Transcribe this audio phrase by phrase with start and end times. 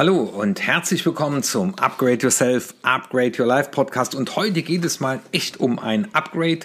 [0.00, 4.14] Hallo und herzlich willkommen zum Upgrade Yourself, Upgrade Your Life Podcast.
[4.14, 6.60] Und heute geht es mal echt um ein Upgrade.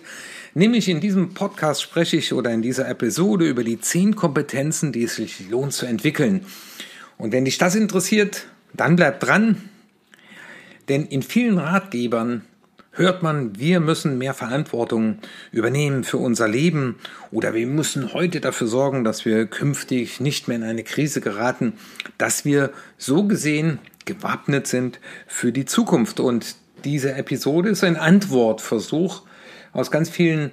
[0.53, 5.03] Nämlich in diesem Podcast spreche ich oder in dieser Episode über die zehn Kompetenzen, die
[5.03, 6.45] es sich lohnt zu entwickeln.
[7.17, 9.69] Und wenn dich das interessiert, dann bleib dran.
[10.87, 12.45] Denn in vielen Ratgebern
[12.95, 15.19] hört man, wir müssen mehr Verantwortung
[15.51, 16.95] übernehmen für unser Leben
[17.31, 21.73] oder wir müssen heute dafür sorgen, dass wir künftig nicht mehr in eine Krise geraten,
[22.17, 26.19] dass wir so gesehen gewappnet sind für die Zukunft.
[26.19, 29.23] Und diese Episode ist ein Antwortversuch
[29.73, 30.51] aus ganz vielen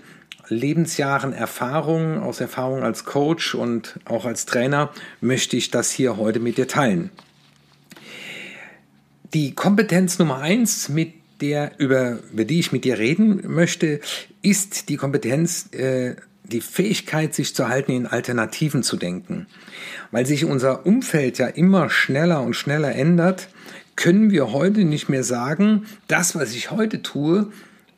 [0.48, 6.41] Lebensjahren Erfahrung, aus Erfahrung als Coach und auch als Trainer möchte ich das hier heute
[6.41, 7.11] mit dir teilen.
[9.33, 14.00] Die Kompetenz Nummer eins, mit der, über, über die ich mit dir reden möchte,
[14.41, 19.47] ist die Kompetenz, äh, die Fähigkeit, sich zu halten, in Alternativen zu denken.
[20.11, 23.48] Weil sich unser Umfeld ja immer schneller und schneller ändert,
[23.97, 27.52] können wir heute nicht mehr sagen, das, was ich heute tue,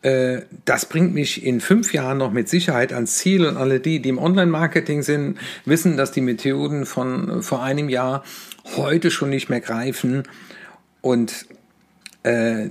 [0.05, 3.47] äh, das bringt mich in fünf Jahren noch mit Sicherheit ans Ziel.
[3.47, 8.23] Und alle die, die im Online-Marketing sind, wissen, dass die Methoden von vor einem Jahr
[8.77, 10.25] heute schon nicht mehr greifen.
[11.01, 11.47] Und
[12.23, 12.69] äh,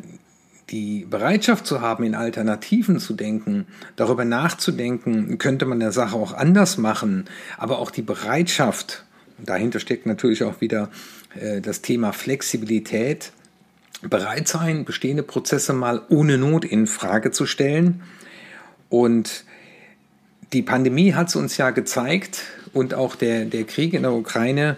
[0.69, 6.33] die Bereitschaft zu haben, in Alternativen zu denken, darüber nachzudenken, könnte man der Sache auch
[6.33, 7.25] anders machen,
[7.58, 9.03] aber auch die Bereitschaft,
[9.44, 10.89] dahinter steckt natürlich auch wieder
[11.36, 13.31] äh, das Thema Flexibilität,
[14.02, 18.02] bereit sein, bestehende Prozesse mal ohne Not in Frage zu stellen.
[18.89, 19.45] Und
[20.52, 22.42] die Pandemie hat es uns ja gezeigt
[22.73, 24.77] und auch der, der Krieg in der Ukraine,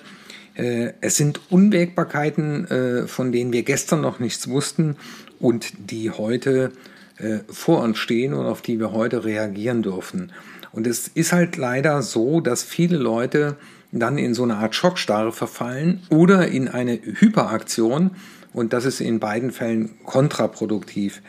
[0.55, 4.95] äh, es sind Unwägbarkeiten, äh, von denen wir gestern noch nichts wussten
[5.39, 6.71] und die heute
[7.17, 10.31] äh, vor uns stehen und auf die wir heute reagieren dürfen.
[10.71, 13.55] Und es ist halt leider so, dass viele Leute
[13.91, 18.11] dann in so eine Art Schockstarre verfallen oder in eine Hyperaktion
[18.51, 21.21] und das ist in beiden Fällen kontraproduktiv.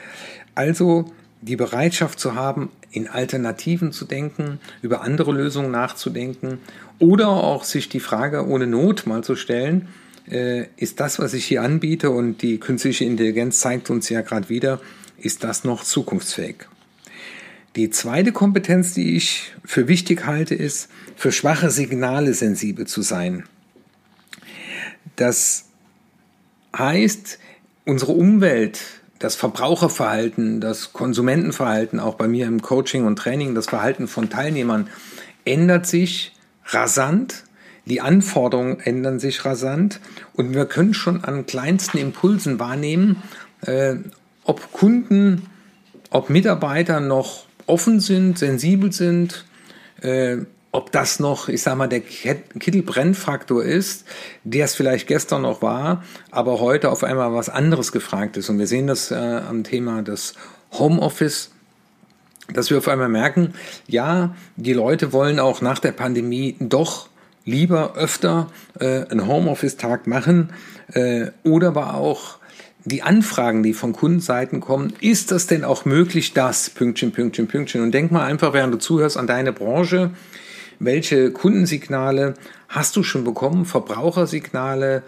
[0.54, 6.58] Also die Bereitschaft zu haben, in Alternativen zu denken, über andere Lösungen nachzudenken
[6.98, 9.88] oder auch sich die Frage ohne Not mal zu stellen,
[10.26, 14.81] ist das, was ich hier anbiete und die künstliche Intelligenz zeigt uns ja gerade wieder,
[15.19, 16.66] ist das noch zukunftsfähig?
[17.76, 23.44] Die zweite Kompetenz, die ich für wichtig halte, ist, für schwache Signale sensibel zu sein.
[25.14, 25.66] Das
[26.76, 27.38] heißt,
[27.84, 28.81] unsere Umwelt,
[29.19, 34.88] das Verbraucherverhalten, das Konsumentenverhalten, auch bei mir im Coaching und Training, das Verhalten von Teilnehmern
[35.44, 36.32] ändert sich
[36.66, 37.44] rasant
[37.86, 40.00] die Anforderungen ändern sich rasant
[40.34, 43.22] und wir können schon an kleinsten Impulsen wahrnehmen,
[43.62, 43.97] äh,
[44.44, 45.47] ob Kunden,
[46.10, 49.44] ob Mitarbeiter noch offen sind, sensibel sind,
[50.02, 50.38] äh,
[50.72, 54.04] ob das noch, ich sag mal, der Kittelbrennfaktor ist,
[54.44, 58.50] der es vielleicht gestern noch war, aber heute auf einmal was anderes gefragt ist.
[58.50, 60.34] Und wir sehen das äh, am Thema des
[60.72, 61.50] Homeoffice
[62.52, 63.54] dass wir auf einmal merken,
[63.88, 67.08] ja, die Leute wollen auch nach der Pandemie doch
[67.46, 70.50] lieber öfter äh, einen Homeoffice-Tag machen
[70.92, 72.38] äh, oder aber auch
[72.84, 77.82] die Anfragen, die von Kundenseiten kommen, ist das denn auch möglich, das Pünktchen, Pünktchen, Pünktchen?
[77.82, 80.10] Und denk mal einfach, während du zuhörst, an deine Branche.
[80.78, 82.34] Welche Kundensignale
[82.68, 83.64] hast du schon bekommen?
[83.64, 85.02] Verbrauchersignale,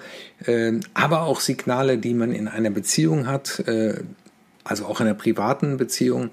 [0.45, 4.01] äh, aber auch Signale, die man in einer Beziehung hat, äh,
[4.65, 6.31] also auch in einer privaten Beziehung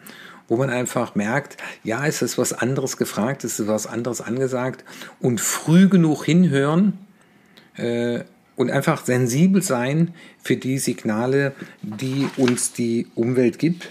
[0.48, 4.84] wo man einfach merkt, ja, es ist was anderes gefragt, es ist was anderes angesagt
[5.20, 6.98] und früh genug hinhören
[7.78, 8.22] äh,
[8.56, 13.90] und einfach sensibel sein für die Signale, die uns die Umwelt gibt.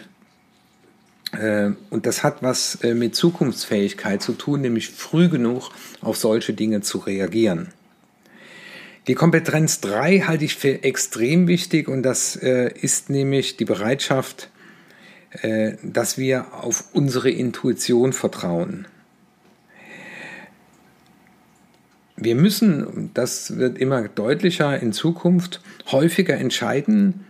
[1.32, 5.70] Äh, und das hat was äh, mit Zukunftsfähigkeit zu tun, nämlich früh genug
[6.00, 7.68] auf solche Dinge zu reagieren.
[9.06, 14.48] Die Kompetenz 3 halte ich für extrem wichtig und das äh, ist nämlich die Bereitschaft,
[15.82, 18.86] dass wir auf unsere Intuition vertrauen.
[22.16, 25.60] Wir müssen, das wird immer deutlicher in Zukunft,
[25.90, 27.24] häufiger entscheiden,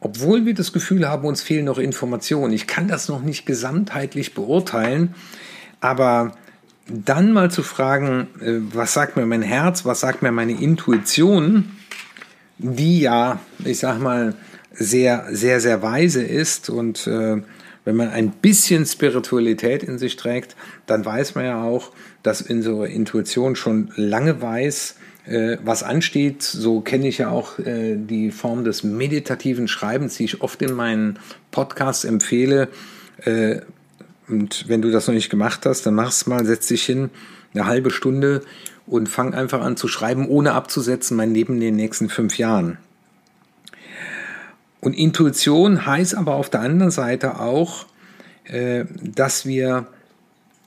[0.00, 2.52] obwohl wir das Gefühl haben, uns fehlen noch Informationen.
[2.52, 5.14] Ich kann das noch nicht gesamtheitlich beurteilen,
[5.80, 6.32] aber
[6.88, 11.70] dann mal zu fragen, äh, was sagt mir mein Herz, was sagt mir meine Intuition,
[12.58, 14.34] die ja, ich sag mal,
[14.74, 17.42] sehr, sehr, sehr weise ist und äh,
[17.84, 21.90] wenn man ein bisschen Spiritualität in sich trägt, dann weiß man ja auch,
[22.22, 24.96] dass unsere Intuition schon lange weiß,
[25.26, 26.42] äh, was ansteht.
[26.42, 30.74] So kenne ich ja auch äh, die Form des meditativen Schreibens, die ich oft in
[30.74, 31.18] meinen
[31.50, 32.68] Podcasts empfehle.
[33.24, 33.60] Äh,
[34.28, 37.10] und wenn du das noch nicht gemacht hast, dann mach es mal, setz dich hin,
[37.52, 38.42] eine halbe Stunde
[38.86, 42.78] und fange einfach an zu schreiben, ohne abzusetzen, mein Leben in den nächsten fünf Jahren.
[44.82, 47.86] Und Intuition heißt aber auf der anderen Seite auch,
[48.44, 49.86] äh, dass wir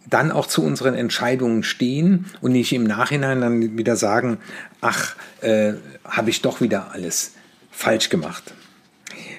[0.09, 4.37] dann auch zu unseren Entscheidungen stehen und nicht im Nachhinein dann wieder sagen,
[4.79, 5.73] ach, äh,
[6.05, 7.33] habe ich doch wieder alles
[7.71, 8.53] falsch gemacht.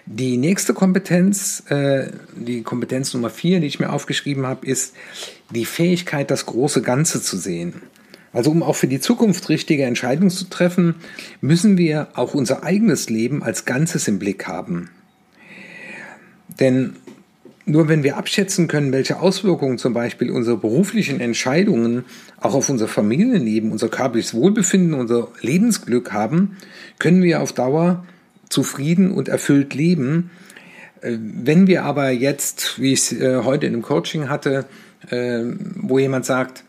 [0.04, 4.94] Die nächste Kompetenz, äh, die Kompetenz Nummer vier, die ich mir aufgeschrieben habe, ist
[5.50, 7.80] die Fähigkeit, das große Ganze zu sehen.
[8.36, 10.96] Also um auch für die Zukunft richtige Entscheidungen zu treffen,
[11.40, 14.90] müssen wir auch unser eigenes Leben als Ganzes im Blick haben.
[16.60, 16.96] Denn
[17.64, 22.04] nur wenn wir abschätzen können, welche Auswirkungen zum Beispiel unsere beruflichen Entscheidungen
[22.38, 26.58] auch auf unser Familienleben, unser körperliches Wohlbefinden, unser Lebensglück haben,
[26.98, 28.04] können wir auf Dauer
[28.50, 30.30] zufrieden und erfüllt leben.
[31.00, 34.66] Äh, wenn wir aber jetzt, wie ich es äh, heute in einem Coaching hatte,
[35.08, 35.40] äh,
[35.74, 36.64] wo jemand sagt,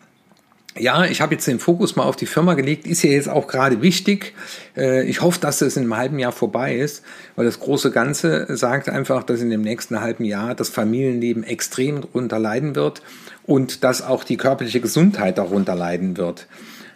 [0.80, 3.48] ja, ich habe jetzt den Fokus mal auf die Firma gelegt, ist ja jetzt auch
[3.48, 4.34] gerade wichtig.
[4.76, 7.04] Ich hoffe, dass das in einem halben Jahr vorbei ist,
[7.36, 12.02] weil das große Ganze sagt einfach, dass in dem nächsten halben Jahr das Familienleben extrem
[12.02, 13.02] darunter leiden wird
[13.46, 16.48] und dass auch die körperliche Gesundheit darunter leiden wird.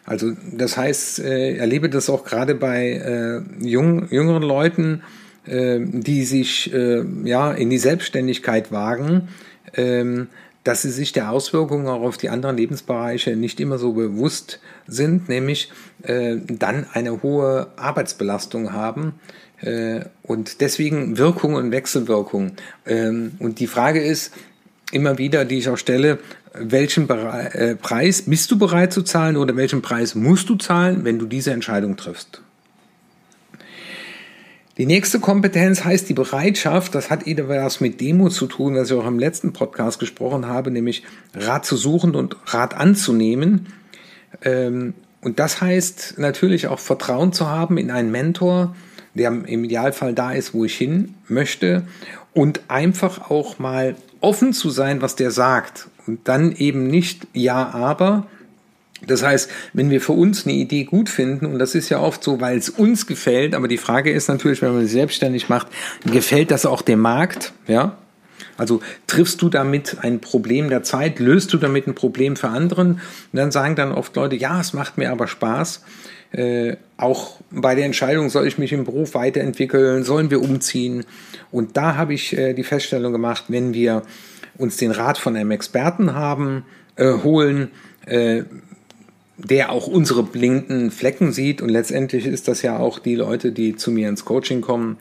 [0.06, 5.04] Also das heißt, äh, erlebe das auch gerade bei äh, jüngeren Leuten,
[5.46, 9.30] äh, die sich äh, ja in die Selbstständigkeit wagen,
[9.74, 10.26] äh,
[10.64, 15.28] dass sie sich der Auswirkungen auch auf die anderen Lebensbereiche nicht immer so bewusst sind,
[15.28, 15.72] nämlich
[16.04, 19.14] äh, dann eine hohe Arbeitsbelastung haben
[19.62, 22.54] äh, und deswegen Wirkung und Wechselwirkung.
[22.86, 24.34] Ähm, und die Frage ist
[24.92, 26.20] immer wieder, die ich auch stelle,
[26.54, 31.18] welchen äh, Preis bist du bereit zu zahlen oder welchen Preis musst du zahlen, wenn
[31.18, 32.42] du diese Entscheidung triffst.
[34.82, 38.98] Die nächste Kompetenz heißt die Bereitschaft, das hat etwas mit Demo zu tun, was ich
[38.98, 41.04] auch im letzten Podcast gesprochen habe, nämlich
[41.36, 43.68] Rat zu suchen und Rat anzunehmen.
[44.42, 48.76] Ähm, und das heißt natürlich auch Vertrauen zu haben in einen Mentor,
[49.14, 51.84] der im Idealfall da ist, wo ich hin möchte
[52.34, 57.70] und einfach auch mal offen zu sein, was der sagt und dann eben nicht ja,
[57.70, 58.26] aber.
[59.08, 62.24] Das heißt, wenn wir für uns eine Idee gut finden, und das ist ja oft
[62.24, 65.68] so, weil es uns gefällt, aber die Frage ist natürlich, wenn man sich selbstständig macht,
[66.06, 67.98] gefällt das auch dem Markt, ja?
[68.58, 72.92] Also triffst du damit ein Problem der Zeit, löst du damit ein Problem für anderen?
[72.92, 73.02] Und
[73.32, 75.84] dann sagen dann oft Leute, ja, es macht mir aber Spaß.
[76.32, 81.06] Äh, auch bei der Entscheidung, soll ich mich im Beruf weiterentwickeln, sollen wir umziehen?
[81.52, 84.04] Und da habe ich äh, die Feststellung gemacht, wenn wir
[84.58, 86.64] uns den Rat von einem Experten haben,
[86.98, 87.72] äh, holen,
[88.06, 88.44] äh,
[89.44, 91.62] der auch unsere blinden Flecken sieht.
[91.62, 94.98] Und letztendlich ist das ja auch die Leute, die zu mir ins Coaching kommen,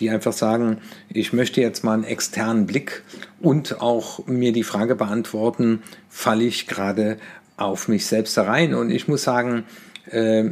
[0.00, 3.02] die einfach sagen, ich möchte jetzt mal einen externen Blick
[3.40, 7.18] und auch mir die Frage beantworten, falle ich gerade
[7.56, 8.74] auf mich selbst herein?
[8.74, 9.64] Und ich muss sagen,
[10.10, 10.44] äh,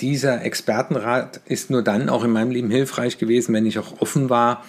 [0.00, 4.28] dieser Expertenrat ist nur dann auch in meinem Leben hilfreich gewesen, wenn ich auch offen
[4.28, 4.64] war,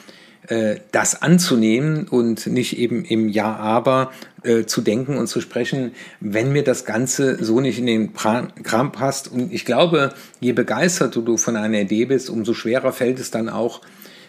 [0.91, 4.11] das anzunehmen und nicht eben im Ja, aber
[4.43, 8.91] äh, zu denken und zu sprechen, wenn mir das Ganze so nicht in den Kram
[8.91, 9.31] passt.
[9.31, 13.49] Und ich glaube, je begeisterter du von einer Idee bist, umso schwerer fällt es dann
[13.49, 13.81] auch,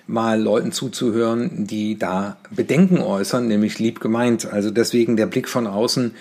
[0.06, 4.47] mal Leuten zuzuhören, die da Bedenken äußern, nämlich lieb gemeint.
[4.53, 6.14] Also deswegen der Blick von außen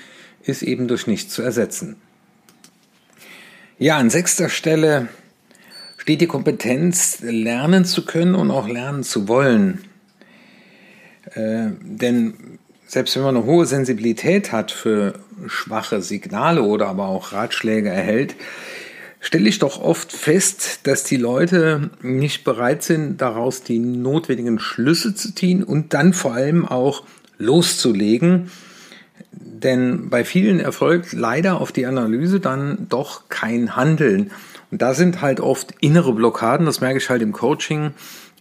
[0.43, 1.97] ist eben durch nichts zu ersetzen.
[3.77, 5.09] Ja, an sechster Stelle
[6.01, 9.83] steht die Kompetenz, lernen zu können und auch lernen zu wollen.
[11.35, 15.13] Äh, denn selbst wenn man eine hohe Sensibilität hat für
[15.45, 18.33] schwache Signale oder aber auch Ratschläge erhält,
[19.19, 25.13] stelle ich doch oft fest, dass die Leute nicht bereit sind, daraus die notwendigen Schlüsse
[25.13, 27.03] zu ziehen und dann vor allem auch
[27.37, 28.49] loszulegen
[29.31, 34.31] denn bei vielen erfolgt leider auf die Analyse dann doch kein Handeln.
[34.71, 37.91] Und da sind halt oft innere Blockaden, das merke ich halt im Coaching,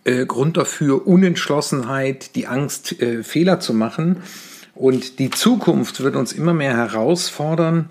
[0.04, 4.22] äh, Grund dafür Unentschlossenheit, die Angst, äh, Fehler zu machen.
[4.74, 7.90] Und die Zukunft wird uns immer mehr herausfordern,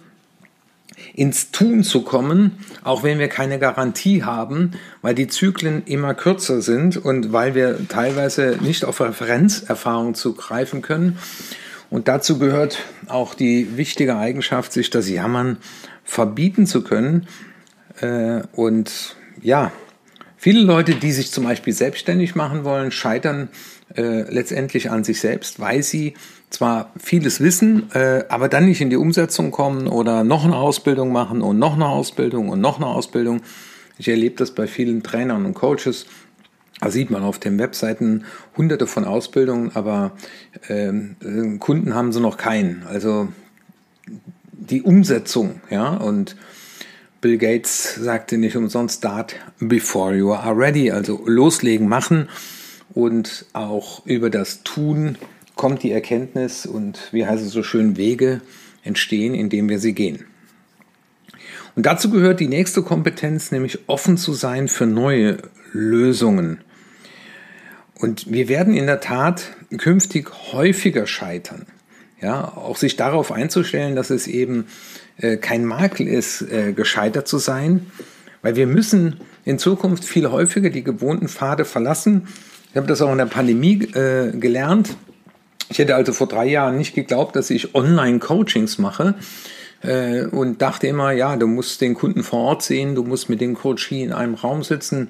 [1.14, 6.62] ins Tun zu kommen, auch wenn wir keine Garantie haben, weil die Zyklen immer kürzer
[6.62, 11.18] sind und weil wir teilweise nicht auf Referenzerfahrung zugreifen können.
[11.90, 15.58] Und dazu gehört auch die wichtige Eigenschaft, sich das Jammern
[16.04, 17.28] verbieten zu können.
[18.02, 19.72] Äh, und ja,
[20.38, 23.50] viele Leute, die sich zum Beispiel selbstständig machen wollen, scheitern
[23.96, 26.14] äh, letztendlich an sich selbst, weil sie
[26.50, 31.12] zwar vieles wissen, äh, aber dann nicht in die Umsetzung kommen oder noch eine Ausbildung
[31.12, 33.42] machen und noch eine Ausbildung und noch eine Ausbildung.
[33.98, 36.06] Ich erlebe das bei vielen Trainern und Coaches,
[36.80, 38.24] da sieht man auf den Webseiten
[38.56, 40.14] hunderte von Ausbildungen, aber
[40.70, 42.84] ähm, Kunden haben sie noch keinen.
[42.88, 43.28] Also
[44.52, 46.38] die Umsetzung, ja, und
[47.22, 52.30] Bill Gates sagte nicht umsonst Start before you are ready, also loslegen, machen
[52.94, 55.18] und auch über das Tun
[55.56, 58.40] kommt die Erkenntnis und wie heißt es so schön, Wege
[58.84, 60.26] entstehen, indem wir sie gehen.
[61.76, 65.38] Und dazu gehört die nächste Kompetenz, nämlich offen zu sein für neue
[65.74, 66.62] Lösungen.
[67.96, 71.66] Und wir werden in der Tat künftig häufiger scheitern.
[72.22, 74.68] Ja, auch sich darauf einzustellen, dass es eben
[75.20, 77.88] äh, kein Makel ist, äh, gescheitert zu sein,
[78.42, 82.28] weil wir müssen in Zukunft viel häufiger die gewohnten Pfade verlassen.
[82.72, 84.96] Ich habe das auch in der Pandemie äh, gelernt.
[85.70, 89.16] Ich hätte also vor drei Jahren nicht geglaubt, dass ich Online-Coachings mache
[89.82, 93.42] äh, und dachte immer, ja, du musst den Kunden vor Ort sehen, du musst mit
[93.42, 95.10] dem Coach in einem Raum sitzen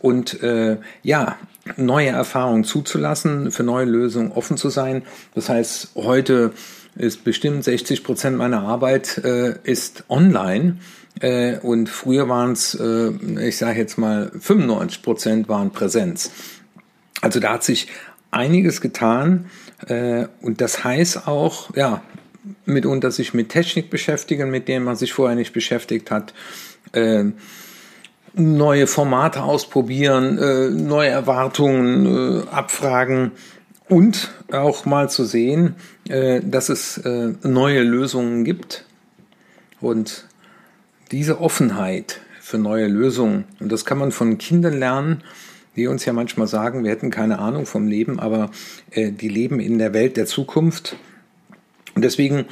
[0.00, 1.36] und äh, ja,
[1.76, 5.02] neue Erfahrungen zuzulassen, für neue Lösungen offen zu sein.
[5.34, 6.52] Das heißt, heute
[6.96, 10.78] ist bestimmt 60 Prozent meiner Arbeit äh, ist online
[11.20, 13.10] äh, und früher waren es, äh,
[13.48, 16.30] ich sage jetzt mal, 95 Prozent waren Präsenz.
[17.20, 17.88] Also da hat sich
[18.30, 19.46] einiges getan
[19.86, 22.02] äh, und das heißt auch, ja,
[22.64, 26.34] mitunter sich mit Technik beschäftigen, mit dem man sich vorher nicht beschäftigt hat.
[26.92, 27.24] Äh,
[28.34, 33.32] neue Formate ausprobieren, äh, neue Erwartungen äh, abfragen
[33.88, 35.74] und auch mal zu sehen,
[36.40, 38.84] dass es äh, neue Lösungen gibt
[39.80, 40.26] und
[41.10, 45.22] diese Offenheit für neue Lösungen, und das kann man von Kindern lernen,
[45.76, 48.50] die uns ja manchmal sagen, wir hätten keine Ahnung vom Leben, aber
[48.90, 50.96] äh, die leben in der Welt der Zukunft.
[51.94, 52.46] Und deswegen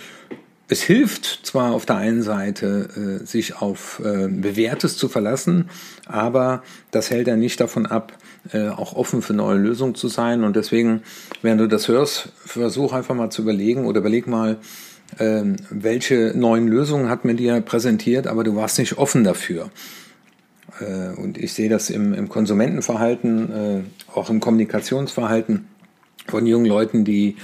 [0.71, 5.69] es hilft zwar auf der einen Seite, äh, sich auf äh, Bewährtes zu verlassen,
[6.07, 6.62] aber
[6.93, 8.12] das hält ja nicht davon ab,
[8.53, 10.45] äh, auch offen für neue Lösungen zu sein.
[10.45, 11.03] Und deswegen,
[11.43, 14.59] wenn du das hörst, versuch einfach mal zu überlegen oder überleg mal,
[15.19, 19.71] äh, welche neuen Lösungen hat man dir präsentiert, aber du warst nicht offen dafür.
[20.79, 25.67] Äh, und ich sehe das im, im Konsumentenverhalten, auch im Kommunikationsverhalten
[26.31, 27.37] von jungen Leuten, die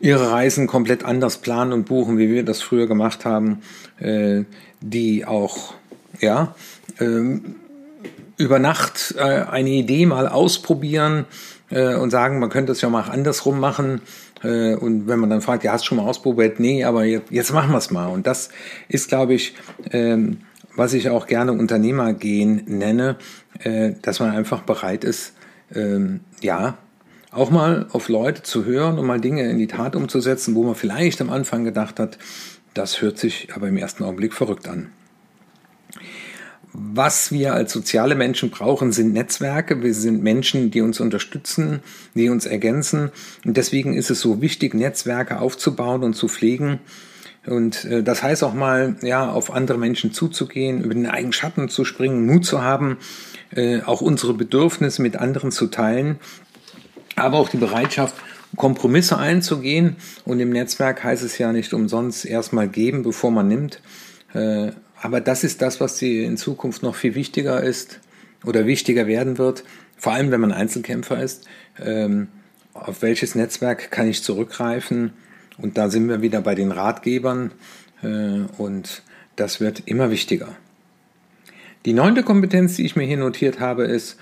[0.00, 3.62] ihre Reisen komplett anders planen und buchen, wie wir das früher gemacht haben,
[4.00, 4.42] äh,
[4.80, 5.74] die auch
[6.20, 6.54] ja
[6.98, 7.54] ähm,
[8.36, 11.26] über Nacht äh, eine Idee mal ausprobieren
[11.70, 14.00] äh, und sagen, man könnte es ja mal andersrum machen.
[14.42, 16.58] Äh, und wenn man dann fragt, ja, hast du schon mal ausprobiert?
[16.58, 18.06] Nee, aber jetzt, jetzt machen wir es mal.
[18.06, 18.50] Und das
[18.88, 19.54] ist, glaube ich,
[19.92, 20.38] ähm,
[20.74, 23.16] was ich auch gerne Unternehmergehen nenne,
[23.60, 25.34] äh, dass man einfach bereit ist,
[25.74, 26.78] ähm, ja,
[27.32, 30.74] auch mal auf Leute zu hören und mal Dinge in die Tat umzusetzen, wo man
[30.74, 32.18] vielleicht am Anfang gedacht hat,
[32.74, 34.90] das hört sich aber im ersten Augenblick verrückt an.
[36.74, 39.82] Was wir als soziale Menschen brauchen, sind Netzwerke.
[39.82, 41.80] Wir sind Menschen, die uns unterstützen,
[42.14, 43.10] die uns ergänzen.
[43.44, 46.78] Und deswegen ist es so wichtig, Netzwerke aufzubauen und zu pflegen.
[47.46, 51.68] Und äh, das heißt auch mal, ja, auf andere Menschen zuzugehen, über den eigenen Schatten
[51.68, 52.96] zu springen, Mut zu haben,
[53.54, 56.20] äh, auch unsere Bedürfnisse mit anderen zu teilen
[57.22, 58.14] aber auch die Bereitschaft,
[58.56, 59.96] Kompromisse einzugehen.
[60.24, 63.80] Und im Netzwerk heißt es ja nicht umsonst erstmal geben, bevor man nimmt.
[64.34, 68.00] Äh, aber das ist das, was in Zukunft noch viel wichtiger ist
[68.44, 69.64] oder wichtiger werden wird,
[69.96, 71.46] vor allem wenn man Einzelkämpfer ist.
[71.80, 72.28] Ähm,
[72.74, 75.12] auf welches Netzwerk kann ich zurückgreifen?
[75.58, 77.52] Und da sind wir wieder bei den Ratgebern
[78.02, 79.02] äh, und
[79.36, 80.56] das wird immer wichtiger.
[81.84, 84.16] Die neunte Kompetenz, die ich mir hier notiert habe, ist,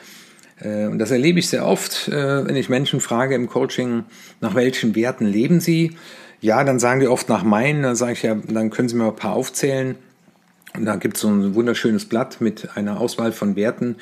[0.87, 4.05] und das erlebe ich sehr oft, äh, wenn ich Menschen frage im Coaching,
[4.41, 5.97] nach welchen Werten leben sie?
[6.41, 9.07] Ja, dann sagen die oft nach meinen, dann sage ich ja, dann können sie mir
[9.07, 9.97] ein paar aufzählen.
[10.75, 13.97] Und da gibt es so ein wunderschönes Blatt mit einer Auswahl von Werten.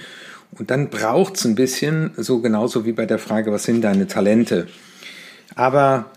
[0.52, 4.06] Und dann braucht es ein bisschen, so genauso wie bei der Frage, was sind deine
[4.06, 4.68] Talente?
[5.54, 6.10] Aber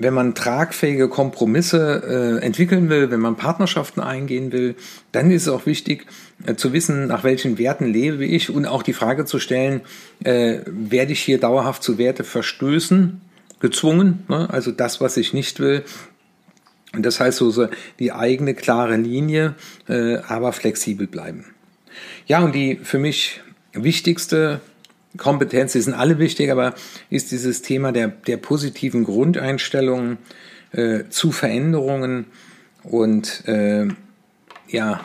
[0.00, 4.76] wenn man tragfähige Kompromisse äh, entwickeln will, wenn man Partnerschaften eingehen will,
[5.10, 6.06] dann ist es auch wichtig
[6.46, 9.80] äh, zu wissen, nach welchen Werten lebe ich und auch die Frage zu stellen,
[10.22, 13.20] äh, werde ich hier dauerhaft zu Werte verstößen,
[13.58, 14.48] gezwungen, ne?
[14.50, 15.82] also das, was ich nicht will.
[16.94, 19.56] Und das heißt so, so die eigene klare Linie,
[19.88, 21.44] äh, aber flexibel bleiben.
[22.26, 23.40] Ja, und die für mich
[23.72, 24.60] wichtigste
[25.16, 26.74] Kompetenz, die sind alle wichtig, aber
[27.10, 30.18] ist dieses Thema der, der positiven Grundeinstellungen
[30.72, 32.26] äh, zu Veränderungen
[32.82, 33.88] und äh,
[34.68, 35.00] ja,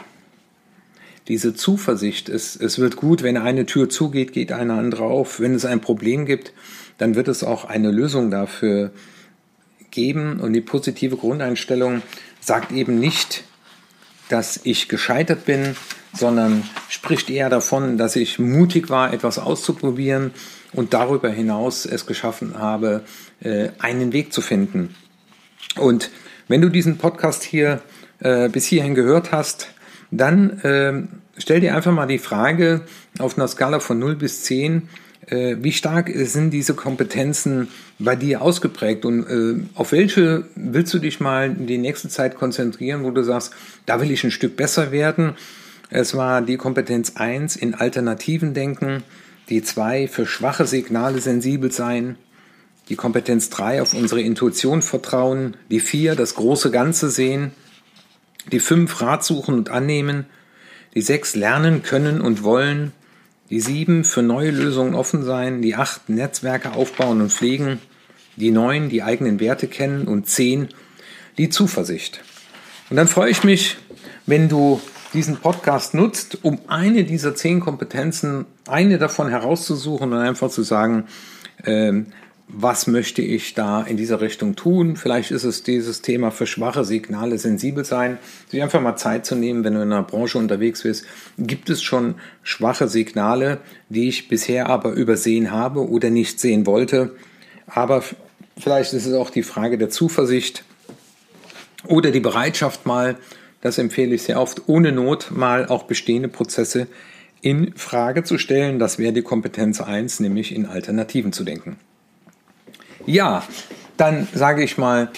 [1.28, 5.40] diese Zuversicht, es, es wird gut, wenn eine Tür zugeht, geht eine andere auf.
[5.40, 6.54] Wenn es ein Problem gibt,
[6.98, 8.92] dann wird es auch eine Lösung dafür
[9.90, 10.42] geben.
[10.42, 12.02] Und die positive Grundeinstellung
[12.42, 13.46] sagt eben nicht,
[14.28, 15.76] dass ich gescheitert bin,
[16.14, 20.32] sondern spricht eher davon, dass ich mutig war, etwas auszuprobieren
[20.74, 23.02] und darüber hinaus es geschaffen habe,
[23.42, 24.96] äh, einen Weg zu finden.
[25.78, 26.12] Und
[26.48, 27.82] wenn du diesen Podcast hier
[28.20, 29.70] äh, bis hierhin gehört hast,
[30.12, 31.04] dann äh,
[31.38, 32.82] stell dir einfach mal die Frage
[33.20, 34.90] auf einer Skala von 0 bis 10,
[35.28, 41.00] äh, wie stark sind diese Kompetenzen bei dir ausgeprägt und äh, auf welche willst du
[41.00, 43.54] dich mal die nächste Zeit konzentrieren, wo du sagst,
[43.86, 45.34] da will ich ein Stück besser werden.
[45.96, 49.04] Es war die Kompetenz 1 in Alternativen denken,
[49.50, 52.16] die 2 für schwache Signale sensibel sein,
[52.90, 57.52] die Kompetenz 3 auf unsere Intuition vertrauen, die 4 das große Ganze sehen,
[58.52, 60.26] die 5 Rat suchen und annehmen,
[60.96, 62.92] die 6 lernen können und wollen,
[63.52, 67.80] die 7 für neue Lösungen offen sein, die 8 Netzwerke aufbauen und pflegen,
[68.36, 70.70] die 9 die eigenen Werte kennen und 10
[71.38, 72.24] die Zuversicht.
[72.90, 73.78] Und dann freue ich mich,
[74.26, 74.82] wenn du
[75.14, 81.06] diesen Podcast nutzt, um eine dieser zehn Kompetenzen, eine davon herauszusuchen und einfach zu sagen,
[81.66, 82.08] ähm,
[82.48, 84.96] was möchte ich da in dieser Richtung tun?
[84.96, 89.36] Vielleicht ist es dieses Thema für schwache Signale sensibel sein, sich einfach mal Zeit zu
[89.36, 91.06] nehmen, wenn du in einer Branche unterwegs bist.
[91.38, 97.16] Gibt es schon schwache Signale, die ich bisher aber übersehen habe oder nicht sehen wollte?
[97.66, 98.04] Aber
[98.58, 100.64] vielleicht ist es auch die Frage der Zuversicht
[101.88, 103.18] oder die Bereitschaft mal,
[103.64, 106.88] das empfehle ich sehr oft, ohne Not mal auch bestehende Prozesse
[107.42, 108.78] in Frage zu stellen.
[108.78, 111.78] Das wäre die Kompetenz 1, nämlich in Alternativen zu denken.
[113.06, 113.44] Ja,
[113.96, 115.10] dann sage ich mal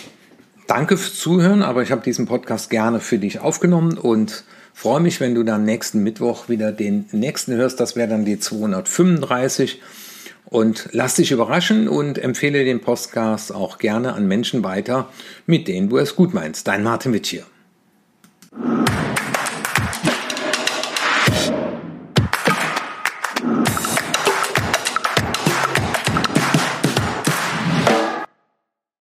[0.67, 5.19] Danke fürs Zuhören, aber ich habe diesen Podcast gerne für dich aufgenommen und freue mich,
[5.19, 7.79] wenn du dann nächsten Mittwoch wieder den nächsten hörst.
[7.79, 9.81] Das wäre dann die 235.
[10.45, 15.09] Und lass dich überraschen und empfehle den Podcast auch gerne an Menschen weiter,
[15.47, 16.67] mit denen du es gut meinst.
[16.67, 17.45] Dein Martin Witsch hier.